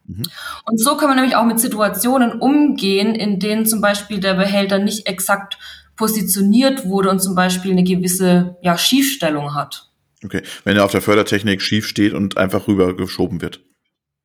Mhm. 0.06 0.22
Und 0.64 0.80
so 0.80 0.96
können 0.96 1.10
wir 1.10 1.16
nämlich 1.16 1.36
auch 1.36 1.44
mit 1.44 1.60
Situationen 1.60 2.32
umgehen, 2.40 3.14
in 3.14 3.38
denen 3.38 3.66
zum 3.66 3.82
Beispiel 3.82 4.18
der 4.18 4.32
Behälter 4.32 4.78
nicht 4.78 5.06
exakt 5.06 5.58
positioniert 5.94 6.86
wurde 6.86 7.10
und 7.10 7.20
zum 7.20 7.34
Beispiel 7.34 7.72
eine 7.72 7.84
gewisse 7.84 8.56
ja, 8.62 8.78
Schiefstellung 8.78 9.54
hat. 9.54 9.90
Okay, 10.24 10.40
wenn 10.64 10.78
er 10.78 10.86
auf 10.86 10.92
der 10.92 11.02
Fördertechnik 11.02 11.60
schief 11.60 11.86
steht 11.86 12.14
und 12.14 12.38
einfach 12.38 12.66
rübergeschoben 12.66 13.42
wird. 13.42 13.60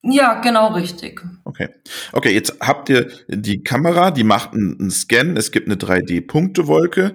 Ja, 0.09 0.39
genau 0.39 0.73
richtig. 0.73 1.21
Okay. 1.43 1.69
Okay, 2.13 2.33
jetzt 2.33 2.57
habt 2.61 2.89
ihr 2.89 3.09
die 3.27 3.61
Kamera, 3.63 4.11
die 4.11 4.23
macht 4.23 4.53
einen, 4.53 4.89
Scan, 4.89 5.35
es 5.35 5.51
gibt 5.51 5.67
eine 5.67 5.75
3D-Punktewolke, 5.75 7.13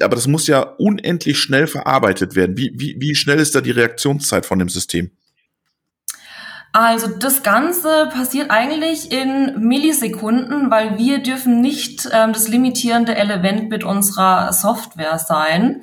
aber 0.00 0.14
das 0.14 0.28
muss 0.28 0.46
ja 0.46 0.60
unendlich 0.60 1.40
schnell 1.40 1.66
verarbeitet 1.66 2.36
werden. 2.36 2.56
Wie, 2.56 2.72
wie, 2.76 2.96
wie 2.98 3.14
schnell 3.14 3.40
ist 3.40 3.54
da 3.54 3.60
die 3.60 3.72
Reaktionszeit 3.72 4.46
von 4.46 4.58
dem 4.58 4.68
System? 4.68 5.10
Also 6.72 7.08
das 7.08 7.42
Ganze 7.42 8.08
passiert 8.12 8.50
eigentlich 8.50 9.10
in 9.10 9.58
Millisekunden, 9.58 10.70
weil 10.70 10.98
wir 10.98 11.22
dürfen 11.22 11.60
nicht 11.60 12.08
ähm, 12.12 12.32
das 12.32 12.46
limitierende 12.46 13.16
Element 13.16 13.70
mit 13.70 13.84
unserer 13.84 14.52
Software 14.52 15.18
sein. 15.18 15.80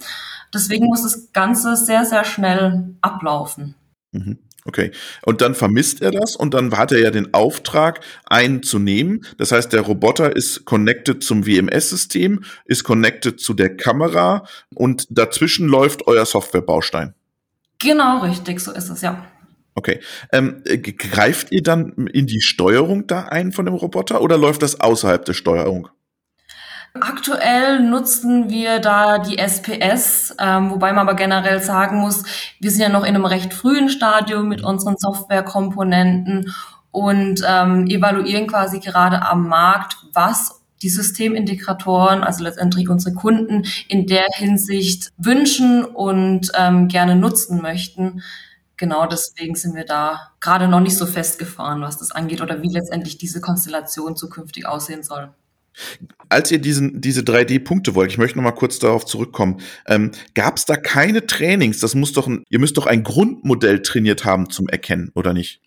Deswegen 0.54 0.86
muss 0.86 1.04
das 1.04 1.34
Ganze 1.34 1.76
sehr, 1.76 2.06
sehr 2.06 2.24
schnell 2.24 2.96
ablaufen. 3.02 3.76
Mhm. 4.12 4.40
Okay. 4.68 4.92
Und 5.24 5.42
dann 5.42 5.54
vermisst 5.54 6.02
er 6.02 6.10
das 6.10 6.36
und 6.36 6.56
dann 6.56 6.76
hat 6.76 6.92
er 6.92 7.00
ja 7.00 7.12
den 7.12 7.34
Auftrag, 7.36 8.00
einen 8.26 8.64
zu 8.64 8.80
nehmen. 8.80 9.24
Das 9.38 9.52
heißt, 9.52 9.72
der 9.72 9.82
Roboter 9.82 10.36
ist 10.36 10.66
connected 10.66 11.24
zum 11.24 11.46
WMS-System, 11.46 12.44
ist 12.66 12.84
connected 12.84 13.40
zu 13.40 13.54
der 13.54 13.78
Kamera 13.78 14.48
und 14.74 15.06
dazwischen 15.12 15.68
läuft 15.68 16.08
euer 16.08 16.26
Softwarebaustein. 16.26 17.14
Genau, 17.80 18.20
richtig, 18.22 18.60
so 18.60 18.72
ist 18.72 18.90
es, 18.90 19.02
ja. 19.02 19.28
Okay. 19.76 20.00
Ähm, 20.32 20.64
greift 20.66 21.52
ihr 21.52 21.62
dann 21.62 22.08
in 22.08 22.26
die 22.26 22.42
Steuerung 22.42 23.06
da 23.06 23.26
ein 23.26 23.52
von 23.52 23.66
dem 23.66 23.76
Roboter 23.76 24.22
oder 24.22 24.38
läuft 24.38 24.64
das 24.64 24.80
außerhalb 24.80 25.26
der 25.26 25.34
Steuerung? 25.34 25.90
Aktuell 27.02 27.82
nutzen 27.82 28.50
wir 28.50 28.80
da 28.80 29.18
die 29.20 29.38
SPS, 29.38 30.34
ähm, 30.40 30.72
wobei 30.72 30.94
man 30.94 31.08
aber 31.08 31.16
generell 31.16 31.62
sagen 31.62 32.00
muss, 32.00 32.24
wir 32.62 32.72
sind 32.72 32.82
ja 32.82 32.90
noch 32.90 33.04
in 33.04 33.16
einem 33.16 33.26
recht 33.26 33.54
frühen 33.54 33.90
Stadium 33.90 34.48
mit 34.48 34.64
unseren 34.64 34.96
Softwarekomponenten 34.98 36.54
und 36.92 37.42
ähm, 37.46 37.88
evaluieren 37.88 38.48
quasi 38.48 38.80
gerade 38.80 39.22
am 39.24 39.48
Markt, 39.50 39.98
was 40.14 40.62
die 40.82 40.90
Systemintegratoren, 40.90 42.24
also 42.24 42.44
letztendlich 42.44 42.88
unsere 42.88 43.14
Kunden, 43.14 43.66
in 43.90 44.08
der 44.08 44.28
Hinsicht 44.34 45.12
wünschen 45.18 45.84
und 45.84 46.52
ähm, 46.56 46.88
gerne 46.88 47.18
nutzen 47.18 47.62
möchten. 47.62 48.22
Genau 48.78 49.06
deswegen 49.06 49.56
sind 49.56 49.76
wir 49.76 49.86
da 49.86 50.32
gerade 50.40 50.70
noch 50.70 50.80
nicht 50.80 50.98
so 50.98 51.06
festgefahren, 51.06 51.82
was 51.82 51.98
das 51.98 52.12
angeht 52.12 52.42
oder 52.42 52.62
wie 52.62 52.72
letztendlich 52.72 53.18
diese 53.18 53.42
Konstellation 53.42 54.16
zukünftig 54.16 54.66
aussehen 54.66 55.04
soll. 55.04 55.34
Als 56.30 56.52
ihr 56.52 56.60
diesen, 56.60 57.02
diese 57.02 57.22
3D-Punkte 57.22 57.96
wollt, 57.96 58.12
ich 58.12 58.18
möchte 58.18 58.38
noch 58.38 58.44
mal 58.44 58.52
kurz 58.52 58.80
darauf 58.80 59.06
zurückkommen, 59.06 59.62
ähm, 59.88 60.12
gab 60.34 60.58
es 60.58 60.66
da 60.66 60.76
keine 60.76 61.26
Trainings? 61.26 61.80
Das 61.80 61.96
muss 61.96 62.14
doch, 62.14 62.28
ein, 62.28 62.44
ihr 62.50 62.60
müsst 62.60 62.78
doch 62.78 62.88
ein 62.88 63.04
Grundmodell 63.04 63.82
trainiert 63.82 64.26
haben 64.26 64.50
zum 64.50 64.68
Erkennen, 64.68 65.12
oder 65.14 65.34
nicht? 65.34 65.62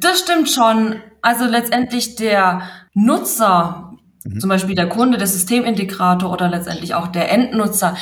Das 0.00 0.20
stimmt 0.20 0.48
schon. 0.50 0.96
Also 1.20 1.44
letztendlich 1.44 2.16
der 2.16 2.62
Nutzer, 2.94 3.96
mhm. 4.24 4.40
zum 4.40 4.48
Beispiel 4.48 4.74
der 4.74 4.88
Kunde, 4.88 5.18
der 5.18 5.26
Systemintegrator 5.26 6.32
oder 6.32 6.48
letztendlich 6.48 6.94
auch 6.94 7.08
der 7.08 7.30
Endnutzer, 7.30 7.96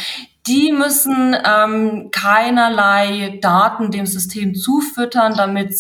die 0.46 0.72
müssen 0.72 1.34
ähm, 1.44 2.10
keinerlei 2.12 3.38
Daten 3.40 3.90
dem 3.90 4.06
System 4.06 4.54
zufüttern, 4.54 5.34
damit 5.36 5.74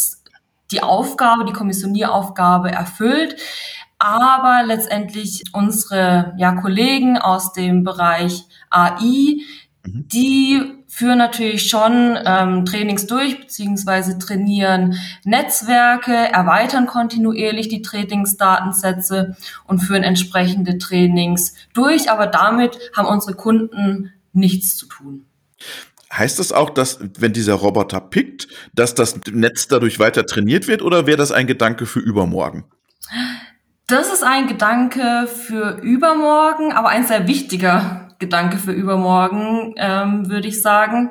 die 0.70 0.82
Aufgabe, 0.82 1.44
die 1.44 1.52
Kommissionieraufgabe 1.52 2.70
erfüllt 2.70 3.36
aber 4.04 4.66
letztendlich 4.66 5.44
unsere 5.52 6.34
ja, 6.36 6.52
Kollegen 6.52 7.16
aus 7.16 7.52
dem 7.54 7.84
Bereich 7.84 8.44
AI, 8.68 9.40
mhm. 9.82 10.08
die 10.08 10.62
führen 10.88 11.18
natürlich 11.18 11.68
schon 11.68 12.18
ähm, 12.24 12.66
Trainings 12.66 13.06
durch, 13.06 13.40
beziehungsweise 13.40 14.18
trainieren 14.18 14.96
Netzwerke, 15.24 16.12
erweitern 16.12 16.86
kontinuierlich 16.86 17.68
die 17.68 17.80
Trainingsdatensätze 17.82 19.36
und 19.66 19.80
führen 19.80 20.02
entsprechende 20.02 20.76
Trainings 20.78 21.54
durch. 21.72 22.10
Aber 22.10 22.26
damit 22.26 22.78
haben 22.94 23.08
unsere 23.08 23.34
Kunden 23.34 24.12
nichts 24.34 24.76
zu 24.76 24.86
tun. 24.86 25.24
Heißt 26.12 26.38
das 26.38 26.52
auch, 26.52 26.70
dass, 26.70 27.00
wenn 27.18 27.32
dieser 27.32 27.54
Roboter 27.54 28.00
pickt, 28.00 28.48
dass 28.74 28.94
das 28.94 29.18
Netz 29.32 29.66
dadurch 29.66 29.98
weiter 29.98 30.26
trainiert 30.26 30.68
wird 30.68 30.82
oder 30.82 31.06
wäre 31.06 31.16
das 31.16 31.32
ein 31.32 31.46
Gedanke 31.46 31.86
für 31.86 32.00
übermorgen? 32.00 32.64
Das 33.86 34.10
ist 34.10 34.22
ein 34.22 34.46
Gedanke 34.46 35.26
für 35.26 35.78
übermorgen, 35.82 36.72
aber 36.72 36.88
ein 36.88 37.06
sehr 37.06 37.26
wichtiger 37.26 38.08
Gedanke 38.18 38.56
für 38.56 38.72
übermorgen, 38.72 39.74
ähm, 39.76 40.30
würde 40.30 40.48
ich 40.48 40.62
sagen. 40.62 41.10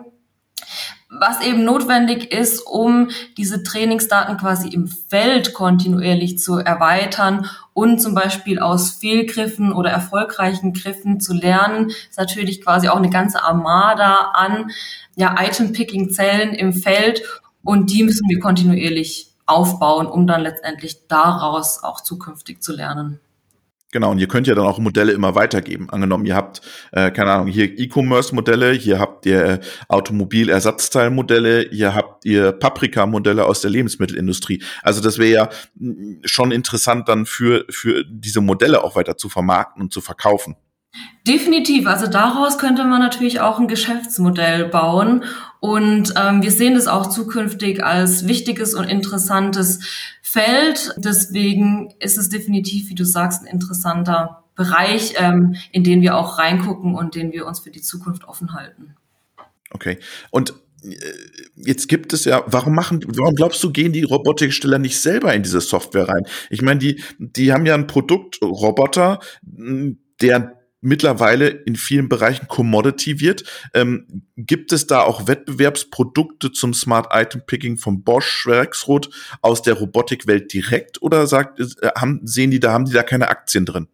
Was 1.11 1.45
eben 1.45 1.63
notwendig 1.63 2.31
ist, 2.33 2.61
um 2.61 3.09
diese 3.37 3.61
Trainingsdaten 3.61 4.37
quasi 4.37 4.69
im 4.69 4.87
Feld 4.87 5.53
kontinuierlich 5.53 6.39
zu 6.39 6.57
erweitern 6.57 7.47
und 7.73 8.01
zum 8.01 8.15
Beispiel 8.15 8.57
aus 8.57 8.89
Fehlgriffen 8.89 9.71
oder 9.71 9.91
erfolgreichen 9.91 10.73
Griffen 10.73 11.19
zu 11.19 11.33
lernen, 11.33 11.91
ist 12.09 12.17
natürlich 12.17 12.63
quasi 12.63 12.87
auch 12.87 12.97
eine 12.97 13.11
ganze 13.11 13.43
Armada 13.43 14.31
an 14.33 14.71
ja, 15.15 15.35
Item-Picking-Zellen 15.39 16.55
im 16.55 16.73
Feld 16.73 17.21
und 17.63 17.91
die 17.91 18.01
müssen 18.03 18.27
wir 18.27 18.39
kontinuierlich 18.39 19.32
aufbauen, 19.45 20.07
um 20.07 20.27
dann 20.27 20.41
letztendlich 20.41 21.07
daraus 21.07 21.83
auch 21.83 22.01
zukünftig 22.01 22.61
zu 22.61 22.73
lernen. 22.73 23.19
Genau, 23.93 24.09
und 24.09 24.17
ihr 24.17 24.27
könnt 24.27 24.47
ja 24.47 24.55
dann 24.55 24.65
auch 24.65 24.79
Modelle 24.79 25.11
immer 25.11 25.35
weitergeben. 25.35 25.87
Angenommen, 25.91 26.25
ihr 26.25 26.35
habt, 26.35 26.61
äh, 26.93 27.11
keine 27.11 27.31
Ahnung, 27.31 27.45
hier 27.45 27.77
E-Commerce-Modelle, 27.77 28.71
hier 28.71 28.97
habt 28.97 29.27
ihr 29.27 29.45
äh, 29.45 29.59
Automobilersatzteilmodelle, 29.87 31.67
hier 31.69 31.93
habt 31.93 32.25
ihr 32.25 32.53
Paprika-Modelle 32.53 33.45
aus 33.45 33.61
der 33.61 33.69
Lebensmittelindustrie. 33.69 34.63
Also 34.81 34.99
das 34.99 35.19
wäre 35.19 35.31
ja 35.31 35.49
schon 36.25 36.51
interessant 36.51 37.07
dann 37.07 37.27
für, 37.27 37.65
für 37.69 38.03
diese 38.03 38.41
Modelle 38.41 38.83
auch 38.83 38.95
weiter 38.95 39.15
zu 39.15 39.29
vermarkten 39.29 39.83
und 39.83 39.93
zu 39.93 40.01
verkaufen. 40.01 40.55
Definitiv. 41.25 41.87
Also 41.87 42.07
daraus 42.07 42.57
könnte 42.57 42.83
man 42.83 42.99
natürlich 42.99 43.39
auch 43.39 43.59
ein 43.59 43.67
Geschäftsmodell 43.67 44.65
bauen. 44.65 45.23
Und 45.59 46.13
ähm, 46.17 46.43
wir 46.43 46.51
sehen 46.51 46.75
das 46.75 46.87
auch 46.87 47.07
zukünftig 47.07 47.83
als 47.83 48.27
wichtiges 48.27 48.73
und 48.73 48.89
interessantes 48.89 49.79
Feld. 50.21 50.93
Deswegen 50.97 51.93
ist 51.99 52.17
es 52.17 52.27
definitiv, 52.27 52.89
wie 52.89 52.95
du 52.95 53.05
sagst, 53.05 53.41
ein 53.41 53.47
interessanter 53.47 54.43
Bereich, 54.55 55.15
ähm, 55.17 55.55
in 55.71 55.83
den 55.83 56.01
wir 56.01 56.17
auch 56.17 56.37
reingucken 56.37 56.93
und 56.93 57.15
den 57.15 57.31
wir 57.31 57.47
uns 57.47 57.61
für 57.61 57.71
die 57.71 57.81
Zukunft 57.81 58.25
offen 58.25 58.53
halten. 58.53 58.95
Okay. 59.71 59.99
Und 60.29 60.53
äh, 60.83 60.95
jetzt 61.55 61.87
gibt 61.87 62.11
es 62.11 62.25
ja, 62.25 62.43
warum 62.47 62.75
machen, 62.75 63.03
warum 63.07 63.33
glaubst 63.33 63.63
du, 63.63 63.71
gehen 63.71 63.93
die 63.93 64.03
Robotiksteller 64.03 64.77
nicht 64.77 64.99
selber 64.99 65.33
in 65.33 65.43
diese 65.43 65.61
Software 65.61 66.09
rein? 66.09 66.25
Ich 66.49 66.61
meine, 66.61 66.79
die, 66.79 67.01
die 67.17 67.53
haben 67.53 67.65
ja 67.65 67.75
ein 67.75 67.87
Produktroboter, 67.87 69.19
der 69.41 70.62
mittlerweile 70.83 71.47
in 71.47 71.75
vielen 71.75 72.09
Bereichen 72.09 72.47
Commodity 72.47 73.19
wird. 73.19 73.43
Ähm, 73.73 74.23
gibt 74.35 74.71
es 74.71 74.87
da 74.87 75.01
auch 75.01 75.27
Wettbewerbsprodukte 75.27 76.51
zum 76.51 76.73
Smart 76.73 77.07
Item 77.11 77.41
Picking 77.45 77.77
von 77.77 78.03
Bosch, 78.03 78.45
Rexroth 78.47 79.09
aus 79.41 79.61
der 79.61 79.75
Robotikwelt 79.75 80.51
direkt 80.53 81.01
oder 81.01 81.27
sagt, 81.27 81.59
äh, 81.59 81.89
haben, 81.95 82.21
sehen 82.23 82.51
die 82.51 82.59
da, 82.59 82.73
haben 82.73 82.85
die 82.85 82.93
da 82.93 83.03
keine 83.03 83.29
Aktien 83.29 83.65
drin? 83.65 83.87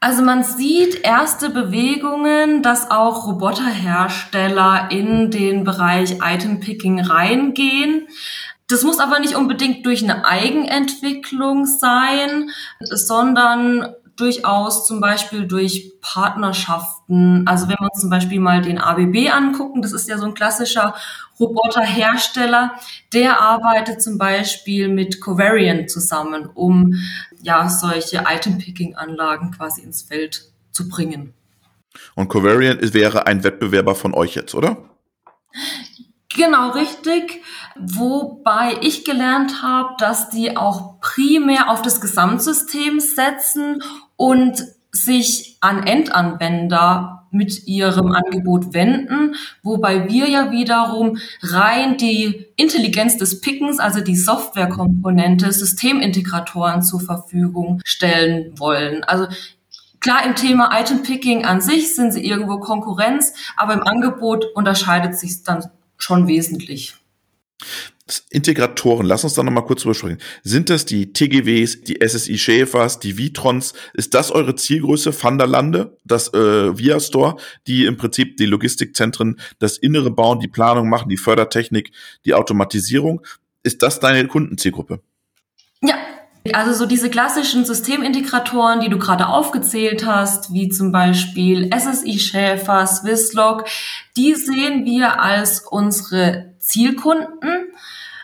Also 0.00 0.22
man 0.22 0.44
sieht 0.44 1.02
erste 1.02 1.50
Bewegungen, 1.50 2.62
dass 2.62 2.90
auch 2.90 3.26
Roboterhersteller 3.26 4.88
in 4.92 5.30
den 5.30 5.64
Bereich 5.64 6.18
Item 6.22 6.60
Picking 6.60 7.00
reingehen. 7.00 8.06
Das 8.68 8.84
muss 8.84 9.00
aber 9.00 9.18
nicht 9.18 9.34
unbedingt 9.34 9.84
durch 9.86 10.04
eine 10.04 10.24
Eigenentwicklung 10.24 11.66
sein, 11.66 12.50
sondern 12.80 13.94
durchaus 14.20 14.86
zum 14.86 15.00
Beispiel 15.00 15.46
durch 15.46 15.92
Partnerschaften. 16.00 17.46
Also 17.46 17.68
wenn 17.68 17.76
wir 17.78 17.88
uns 17.92 18.00
zum 18.00 18.10
Beispiel 18.10 18.40
mal 18.40 18.62
den 18.62 18.78
ABB 18.78 19.30
angucken, 19.30 19.80
das 19.80 19.92
ist 19.92 20.08
ja 20.08 20.18
so 20.18 20.26
ein 20.26 20.34
klassischer 20.34 20.94
Roboterhersteller, 21.38 22.74
der 23.12 23.40
arbeitet 23.40 24.02
zum 24.02 24.18
Beispiel 24.18 24.88
mit 24.88 25.20
Covariant 25.20 25.90
zusammen, 25.90 26.48
um 26.52 26.94
ja 27.40 27.68
solche 27.68 28.24
Item-Picking-Anlagen 28.28 29.52
quasi 29.52 29.82
ins 29.82 30.02
Feld 30.02 30.50
zu 30.72 30.88
bringen. 30.88 31.34
Und 32.14 32.28
Covariant 32.28 32.92
wäre 32.94 33.26
ein 33.26 33.44
Wettbewerber 33.44 33.94
von 33.94 34.14
euch 34.14 34.34
jetzt, 34.34 34.54
oder? 34.54 34.78
Genau, 36.34 36.70
richtig. 36.70 37.42
Wobei 37.76 38.76
ich 38.80 39.04
gelernt 39.04 39.62
habe, 39.62 39.94
dass 39.98 40.30
die 40.30 40.56
auch 40.56 41.00
primär 41.00 41.70
auf 41.70 41.82
das 41.82 42.00
Gesamtsystem 42.00 43.00
setzen 43.00 43.82
und 44.18 44.62
sich 44.92 45.56
an 45.60 45.86
Endanwender 45.86 47.26
mit 47.30 47.66
ihrem 47.66 48.12
Angebot 48.12 48.72
wenden, 48.74 49.34
wobei 49.62 50.08
wir 50.08 50.28
ja 50.28 50.50
wiederum 50.50 51.18
rein 51.42 51.96
die 51.98 52.46
Intelligenz 52.56 53.16
des 53.16 53.40
Pickens, 53.40 53.78
also 53.78 54.00
die 54.00 54.16
Softwarekomponente, 54.16 55.52
Systemintegratoren 55.52 56.82
zur 56.82 57.00
Verfügung 57.00 57.80
stellen 57.84 58.58
wollen. 58.58 59.04
Also 59.04 59.26
Klar, 60.00 60.24
im 60.24 60.36
Thema 60.36 60.70
Item 60.78 61.02
Picking 61.02 61.44
an 61.44 61.60
sich 61.60 61.96
sind 61.96 62.12
sie 62.12 62.24
irgendwo 62.24 62.60
Konkurrenz, 62.60 63.34
aber 63.56 63.74
im 63.74 63.82
Angebot 63.82 64.44
unterscheidet 64.54 65.18
sich 65.18 65.42
dann 65.42 65.64
schon 65.96 66.28
wesentlich. 66.28 66.94
Integratoren, 68.30 69.06
lass 69.06 69.24
uns 69.24 69.34
da 69.34 69.42
nochmal 69.42 69.64
kurz 69.64 69.82
drüber 69.82 69.94
sprechen. 69.94 70.18
Sind 70.42 70.70
das 70.70 70.84
die 70.84 71.12
TGWs, 71.12 71.82
die 71.82 71.98
SSI 72.06 72.38
Schäfers, 72.38 72.98
die 72.98 73.18
Vitrons? 73.18 73.74
Ist 73.94 74.14
das 74.14 74.30
eure 74.30 74.54
Zielgröße, 74.54 75.12
Van 75.22 75.38
der 75.38 75.46
Lande, 75.46 75.96
das 76.04 76.32
äh, 76.34 76.78
Via 76.78 77.00
Store, 77.00 77.36
die 77.66 77.84
im 77.84 77.96
Prinzip 77.96 78.36
die 78.36 78.46
Logistikzentren, 78.46 79.38
das 79.58 79.78
Innere 79.78 80.10
bauen, 80.10 80.40
die 80.40 80.48
Planung 80.48 80.88
machen, 80.88 81.08
die 81.08 81.16
Fördertechnik, 81.16 81.92
die 82.24 82.34
Automatisierung? 82.34 83.20
Ist 83.62 83.82
das 83.82 84.00
deine 84.00 84.26
Kundenzielgruppe? 84.26 85.00
Ja, 85.82 85.96
also 86.52 86.72
so 86.72 86.86
diese 86.86 87.10
klassischen 87.10 87.64
Systemintegratoren, 87.64 88.80
die 88.80 88.88
du 88.88 88.98
gerade 88.98 89.28
aufgezählt 89.28 90.06
hast, 90.06 90.52
wie 90.52 90.68
zum 90.68 90.92
Beispiel 90.92 91.70
SSI 91.76 92.18
Schäfer, 92.18 92.86
Swisslog, 92.86 93.64
die 94.16 94.34
sehen 94.34 94.84
wir 94.84 95.20
als 95.20 95.60
unsere 95.60 96.54
Zielkunden 96.58 97.72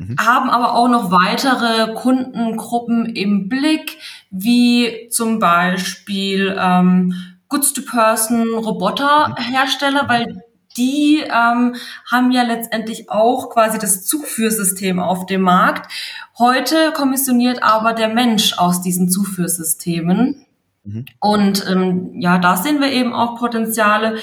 mhm. 0.08 0.16
haben 0.18 0.50
aber 0.50 0.74
auch 0.74 0.88
noch 0.88 1.10
weitere 1.10 1.94
Kundengruppen 1.94 3.06
im 3.06 3.48
Blick, 3.48 3.96
wie 4.30 5.08
zum 5.10 5.38
Beispiel 5.38 6.54
ähm, 6.58 7.14
Goods-to-Person-Roboterhersteller, 7.48 10.02
mhm. 10.04 10.08
weil 10.08 10.42
die 10.76 11.20
ähm, 11.20 11.76
haben 12.10 12.32
ja 12.32 12.42
letztendlich 12.42 13.10
auch 13.10 13.50
quasi 13.50 13.78
das 13.78 14.04
Zuführsystem 14.04 14.98
auf 14.98 15.26
dem 15.26 15.42
Markt. 15.42 15.92
Heute 16.38 16.92
kommissioniert 16.92 17.62
aber 17.62 17.92
der 17.92 18.08
Mensch 18.08 18.58
aus 18.58 18.82
diesen 18.82 19.08
Zuführsystemen. 19.08 20.46
Mhm. 20.82 21.04
Und 21.20 21.64
ähm, 21.70 22.20
ja, 22.20 22.38
da 22.38 22.56
sehen 22.56 22.80
wir 22.80 22.90
eben 22.90 23.12
auch 23.12 23.38
Potenziale. 23.38 24.18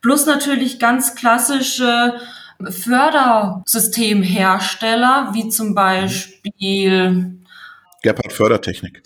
Plus 0.00 0.24
natürlich 0.24 0.78
ganz 0.78 1.14
klassische 1.14 2.14
Fördersystemhersteller, 2.68 5.30
wie 5.32 5.48
zum 5.48 5.74
Beispiel 5.74 7.40
Gepard 8.02 8.32
Fördertechnik. 8.32 9.02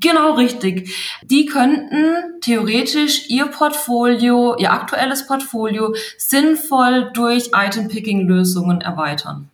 Genau 0.00 0.34
richtig. 0.34 0.94
Die 1.24 1.46
könnten 1.46 2.16
theoretisch 2.42 3.30
ihr 3.30 3.46
Portfolio, 3.46 4.54
ihr 4.58 4.72
aktuelles 4.72 5.26
Portfolio 5.26 5.94
sinnvoll 6.18 7.10
durch 7.14 7.52
Item-Picking-Lösungen 7.54 8.82
erweitern. 8.82 9.48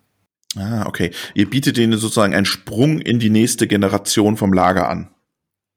Ah, 0.57 0.85
okay. 0.87 1.13
Ihr 1.35 1.49
bietet 1.49 1.79
ihnen 1.79 1.97
sozusagen 1.97 2.35
einen 2.35 2.45
Sprung 2.45 2.99
in 2.99 3.21
die 3.21 3.31
nächste 3.31 3.69
Generation 3.69 4.37
vom 4.37 4.53
Lager 4.53 4.89
an. 4.89 5.09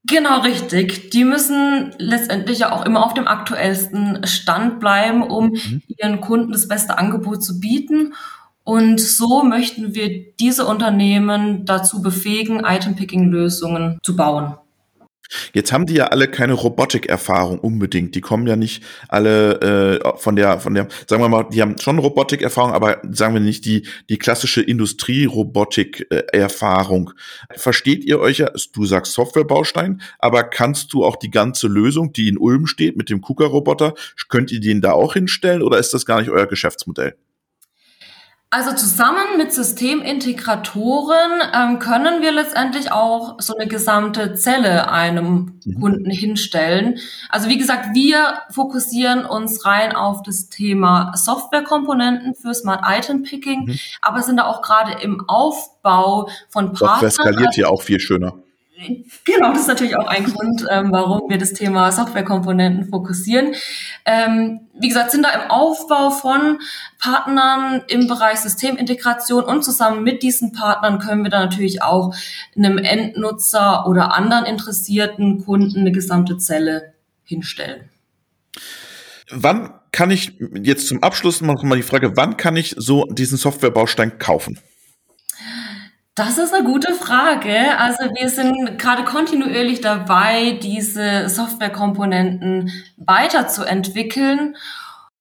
Genau, 0.08 0.42
richtig. 0.42 1.10
Die 1.12 1.24
müssen 1.24 1.94
letztendlich 1.98 2.60
ja 2.60 2.72
auch 2.72 2.86
immer 2.86 3.06
auf 3.06 3.14
dem 3.14 3.28
aktuellsten 3.28 4.26
Stand 4.26 4.80
bleiben, 4.80 5.24
um 5.24 5.52
mhm. 5.52 5.82
ihren 5.88 6.22
Kunden 6.22 6.52
das 6.52 6.68
beste 6.68 6.98
Angebot 6.98 7.44
zu 7.44 7.60
bieten. 7.60 8.14
Und 8.64 9.00
so 9.00 9.44
möchten 9.44 9.96
wir 9.96 10.34
diese 10.40 10.66
Unternehmen 10.66 11.66
dazu 11.66 12.02
befähigen, 12.02 12.64
Item-Picking-Lösungen 12.66 14.00
zu 14.04 14.16
bauen. 14.16 14.56
Jetzt 15.54 15.72
haben 15.72 15.86
die 15.86 15.94
ja 15.96 16.08
alle 16.08 16.28
keine 16.28 16.54
Robotikerfahrung 16.54 17.60
unbedingt. 17.60 18.16
Die 18.16 18.22
kommen 18.22 18.48
ja 18.48 18.56
nicht 18.56 18.82
alle 19.08 19.60
äh, 19.62 20.00
von 20.18 20.36
der, 20.36 20.60
von 20.60 20.74
der, 20.74 20.88
sagen 21.08 21.22
wir 21.22 21.30
mal, 21.30 21.46
die 21.52 21.62
haben 21.62 21.78
schon 21.80 22.00
Robotikerfahrung, 22.00 22.74
aber 22.74 23.02
sagen 23.12 23.34
wir 23.34 23.42
nicht 23.42 23.66
die, 23.66 23.88
die 24.10 24.18
klassische 24.18 24.62
Industrie-Robotik-Erfahrung. 24.62 27.12
Versteht 27.56 28.06
ihr 28.06 28.20
euch 28.20 28.40
ja, 28.40 28.52
du 28.74 28.86
sagst 28.86 29.14
Softwarebaustein, 29.14 30.02
aber 30.20 30.44
kannst 30.44 30.92
du 30.94 31.06
auch 31.06 31.16
die 31.16 31.32
ganze 31.32 31.68
Lösung, 31.68 32.12
die 32.14 32.28
in 32.28 32.38
Ulm 32.38 32.68
steht 32.68 32.98
mit 32.98 33.10
dem 33.10 33.22
KUKA-Roboter, 33.22 33.94
könnt 34.30 34.52
ihr 34.52 34.60
den 34.60 34.82
da 34.82 34.92
auch 34.92 35.14
hinstellen 35.14 35.62
oder 35.62 35.78
ist 35.78 35.94
das 35.94 36.06
gar 36.06 36.20
nicht 36.20 36.30
euer 36.30 36.48
Geschäftsmodell? 36.48 37.16
Also 38.52 38.74
zusammen 38.74 39.38
mit 39.38 39.52
Systemintegratoren 39.52 41.42
ähm, 41.54 41.80
können 41.80 42.22
wir 42.22 42.32
letztendlich 42.32 42.90
auch 42.92 43.42
so 43.42 43.54
eine 43.56 43.68
gesamte 43.68 44.36
Zelle 44.36 44.90
einem 44.90 45.60
mhm. 45.66 45.82
Kunden 45.82 46.10
hinstellen. 46.10 46.98
Also 47.30 47.50
wie 47.50 47.58
gesagt, 47.58 47.90
wir 47.94 48.44
fokussieren 48.52 49.26
uns 49.26 49.66
rein 49.66 49.94
auf 49.94 50.24
das 50.24 50.48
Thema 50.48 51.12
Softwarekomponenten 51.18 52.36
für 52.36 52.54
Smart 52.54 52.84
Item 52.88 53.24
Picking, 53.24 53.66
mhm. 53.66 53.80
aber 54.02 54.22
sind 54.22 54.38
da 54.38 54.46
auch 54.46 54.62
gerade 54.62 55.02
im 55.02 55.28
Aufbau 55.28 56.30
von 56.48 56.72
Partnern. 56.72 57.10
Software 57.10 57.12
skaliert 57.12 57.56
hier 57.56 57.70
auch 57.70 57.82
viel 57.82 58.00
schöner. 58.00 58.36
Genau, 59.24 59.52
das 59.52 59.62
ist 59.62 59.68
natürlich 59.68 59.96
auch 59.96 60.08
ein 60.08 60.26
Grund, 60.26 60.66
ähm, 60.70 60.92
warum 60.92 61.30
wir 61.30 61.38
das 61.38 61.54
Thema 61.54 61.92
Softwarekomponenten 61.92 62.90
fokussieren. 62.90 63.56
Ähm, 64.06 64.68
wie 64.74 64.90
gesagt, 64.90 65.12
sind 65.12 65.24
da 65.24 65.30
im 65.30 65.50
Aufbau 65.50 66.10
von 66.10 66.60
Partnern 67.00 67.84
im 67.88 68.08
Bereich 68.08 68.40
Systemintegration 68.40 69.46
und 69.46 69.64
zusammen 69.64 70.04
mit 70.04 70.24
diesen 70.24 70.52
Partnern 70.52 71.00
können 71.00 71.24
wir 71.24 71.32
da 71.32 71.40
natürlich 71.40 71.84
auch 71.84 72.14
einem 72.56 72.78
Endnutzer 72.78 73.88
oder 73.88 74.14
anderen 74.14 74.46
interessierten 74.46 75.46
Kunden 75.46 75.80
eine 75.80 75.92
gesamte 75.94 76.38
Zelle 76.38 76.94
hinstellen. 77.24 77.90
Wann 79.32 79.74
kann 79.92 80.12
ich 80.12 80.34
jetzt 80.62 80.88
zum 80.88 81.02
Abschluss 81.02 81.40
noch 81.40 81.64
mal 81.64 81.78
die 81.78 81.82
Frage, 81.82 82.18
wann 82.18 82.36
kann 82.36 82.58
ich 82.58 82.76
so 82.78 83.06
diesen 83.06 83.38
Softwarebaustein 83.38 84.20
kaufen? 84.20 84.60
Das 86.16 86.38
ist 86.38 86.54
eine 86.54 86.64
gute 86.64 86.94
Frage. 86.94 87.78
Also 87.78 88.06
wir 88.18 88.30
sind 88.30 88.80
gerade 88.80 89.04
kontinuierlich 89.04 89.82
dabei, 89.82 90.58
diese 90.64 91.28
Softwarekomponenten 91.28 92.72
weiterzuentwickeln. 92.96 94.56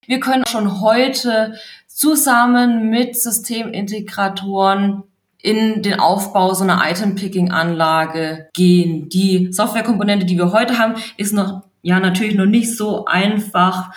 Wir 0.07 0.21
können 0.21 0.47
schon 0.47 0.81
heute 0.81 1.55
zusammen 1.89 2.91
mit 2.91 3.21
Systemintegratoren 3.21 5.03
in 5.43 5.83
den 5.83 5.99
Aufbau 5.99 6.55
so 6.55 6.63
einer 6.63 6.89
Item-Picking-Anlage 6.89 8.51
gehen. 8.55 9.09
Die 9.09 9.53
Softwarekomponente, 9.53 10.27
die 10.27 10.39
wir 10.39 10.53
heute 10.53 10.79
haben, 10.79 10.95
ist 11.17 11.33
noch 11.33 11.65
ja 11.83 11.99
natürlich 11.99 12.37
noch 12.37 12.47
nicht 12.47 12.77
so 12.77 13.05
einfach 13.07 13.93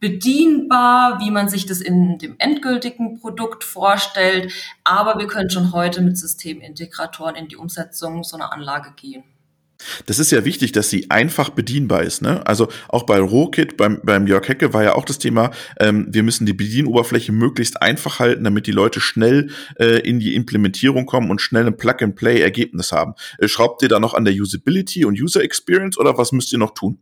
bedienbar, 0.00 1.20
wie 1.20 1.30
man 1.30 1.48
sich 1.48 1.66
das 1.66 1.80
in 1.80 2.18
dem 2.18 2.36
endgültigen 2.38 3.20
Produkt 3.20 3.64
vorstellt. 3.64 4.52
Aber 4.82 5.18
wir 5.18 5.26
können 5.26 5.50
schon 5.50 5.72
heute 5.72 6.00
mit 6.00 6.18
Systemintegratoren 6.18 7.36
in 7.36 7.48
die 7.48 7.56
Umsetzung 7.56 8.24
so 8.24 8.36
einer 8.36 8.52
Anlage 8.52 8.92
gehen. 8.96 9.22
Das 10.06 10.18
ist 10.18 10.30
ja 10.30 10.44
wichtig, 10.44 10.72
dass 10.72 10.90
sie 10.90 11.10
einfach 11.10 11.50
bedienbar 11.50 12.02
ist. 12.02 12.22
Ne? 12.22 12.46
Also 12.46 12.68
auch 12.88 13.04
bei 13.04 13.18
Rohkit, 13.18 13.76
beim, 13.76 14.00
beim 14.02 14.26
Jörg 14.26 14.46
Hecke 14.46 14.74
war 14.74 14.82
ja 14.82 14.94
auch 14.94 15.04
das 15.04 15.18
Thema, 15.18 15.50
ähm, 15.78 16.06
wir 16.10 16.22
müssen 16.22 16.46
die 16.46 16.52
Bedienoberfläche 16.52 17.32
möglichst 17.32 17.80
einfach 17.80 18.18
halten, 18.18 18.44
damit 18.44 18.66
die 18.66 18.72
Leute 18.72 19.00
schnell 19.00 19.48
äh, 19.78 20.00
in 20.00 20.20
die 20.20 20.34
Implementierung 20.34 21.06
kommen 21.06 21.30
und 21.30 21.40
schnell 21.40 21.66
ein 21.66 21.76
Plug-and-Play-Ergebnis 21.76 22.92
haben. 22.92 23.14
Äh, 23.38 23.48
schraubt 23.48 23.82
ihr 23.82 23.88
da 23.88 24.00
noch 24.00 24.14
an 24.14 24.24
der 24.24 24.34
Usability 24.34 25.04
und 25.04 25.20
User 25.20 25.42
Experience 25.42 25.98
oder 25.98 26.18
was 26.18 26.32
müsst 26.32 26.52
ihr 26.52 26.58
noch 26.58 26.74
tun? 26.74 26.98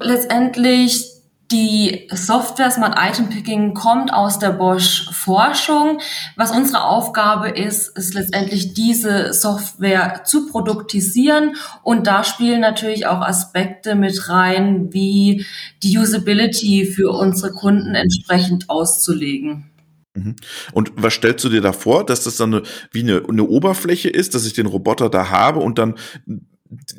Letztendlich 0.00 1.15
die 1.50 2.08
Software 2.12 2.70
Smart 2.70 2.96
Item 2.98 3.28
Picking 3.28 3.72
kommt 3.74 4.12
aus 4.12 4.38
der 4.38 4.50
Bosch 4.50 5.08
Forschung. 5.12 6.00
Was 6.34 6.50
unsere 6.50 6.84
Aufgabe 6.84 7.50
ist, 7.50 7.96
ist 7.96 8.14
letztendlich 8.14 8.74
diese 8.74 9.32
Software 9.32 10.22
zu 10.24 10.48
produktisieren. 10.48 11.54
Und 11.82 12.06
da 12.06 12.24
spielen 12.24 12.60
natürlich 12.60 13.06
auch 13.06 13.20
Aspekte 13.20 13.94
mit 13.94 14.28
rein, 14.28 14.92
wie 14.92 15.46
die 15.82 15.96
Usability 15.98 16.86
für 16.86 17.10
unsere 17.10 17.52
Kunden 17.52 17.94
entsprechend 17.94 18.68
auszulegen. 18.68 19.70
Mhm. 20.14 20.34
Und 20.72 20.92
was 20.96 21.14
stellst 21.14 21.44
du 21.44 21.48
dir 21.48 21.60
da 21.60 21.72
vor, 21.72 22.04
dass 22.04 22.24
das 22.24 22.36
dann 22.36 22.54
eine, 22.54 22.62
wie 22.90 23.02
eine, 23.02 23.22
eine 23.28 23.44
Oberfläche 23.44 24.08
ist, 24.08 24.34
dass 24.34 24.46
ich 24.46 24.54
den 24.54 24.66
Roboter 24.66 25.10
da 25.10 25.30
habe 25.30 25.60
und 25.60 25.78
dann 25.78 25.94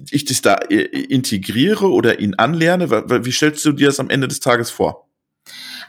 ich 0.10 0.25
das 0.25 0.41
da 0.41 0.56
äh, 0.69 0.84
integriere 0.84 1.91
oder 1.91 2.19
ihn 2.19 2.36
anlerne? 2.36 2.89
Wie 2.89 3.32
stellst 3.32 3.65
du 3.65 3.71
dir 3.71 3.88
das 3.88 3.99
am 3.99 4.10
Ende 4.10 4.27
des 4.27 4.39
Tages 4.39 4.69
vor? 4.69 5.08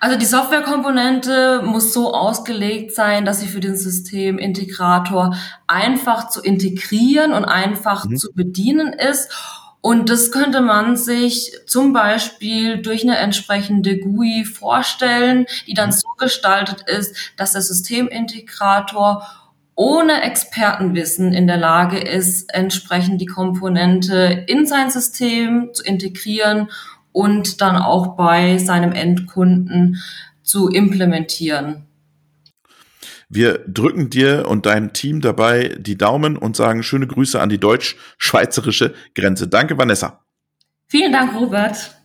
Also 0.01 0.17
die 0.17 0.27
Softwarekomponente 0.27 1.63
muss 1.65 1.93
so 1.93 2.15
ausgelegt 2.15 2.95
sein, 2.95 3.25
dass 3.25 3.41
sie 3.41 3.49
für 3.49 3.61
den 3.61 3.77
Systemintegrator 3.77 5.37
einfach 5.67 6.29
zu 6.29 6.41
integrieren 6.41 7.33
und 7.33 7.45
einfach 7.45 8.05
mhm. 8.05 8.17
zu 8.17 8.33
bedienen 8.33 8.93
ist. 8.93 9.33
Und 9.81 10.11
das 10.11 10.31
könnte 10.31 10.61
man 10.61 10.97
sich 10.97 11.53
zum 11.67 11.93
Beispiel 11.93 12.83
durch 12.83 13.03
eine 13.03 13.17
entsprechende 13.17 13.99
GUI 13.99 14.45
vorstellen, 14.45 15.47
die 15.67 15.75
dann 15.75 15.91
mhm. 15.91 15.95
so 15.95 16.09
gestaltet 16.19 16.83
ist, 16.89 17.33
dass 17.37 17.53
der 17.53 17.63
Systemintegrator 17.63 19.27
ohne 19.79 20.23
Expertenwissen 20.25 21.33
in 21.33 21.47
der 21.47 21.57
Lage 21.57 21.99
ist, 21.99 22.53
entsprechend 22.53 23.21
die 23.21 23.27
Komponente 23.27 24.45
in 24.49 24.67
sein 24.67 24.91
System 24.91 25.71
zu 25.73 25.85
integrieren 25.85 26.69
und 27.13 27.61
dann 27.61 27.77
auch 27.77 28.17
bei 28.17 28.59
seinem 28.59 28.91
Endkunden 28.91 30.03
zu 30.43 30.69
implementieren. 30.69 31.87
Wir 33.29 33.59
drücken 33.69 34.11
dir 34.11 34.49
und 34.49 34.67
deinem 34.67 34.93
Team 34.95 35.21
dabei 35.21 35.77
die 35.79 35.97
Daumen 35.97 36.37
und 36.37 36.57
sagen 36.57 36.83
schöne 36.83 37.07
Grüße 37.07 37.41
an 37.41 37.49
die 37.49 37.61
deutsch-schweizerische 37.61 38.95
Grenze. 39.15 39.47
Danke, 39.47 39.79
Vanessa. 39.79 40.25
Vielen 40.89 41.13
Dank, 41.13 41.37
Robert. 41.37 41.98